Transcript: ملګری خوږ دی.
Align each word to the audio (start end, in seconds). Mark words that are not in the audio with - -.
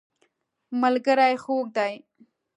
ملګری 0.81 1.33
خوږ 1.43 1.65
دی. 1.75 1.93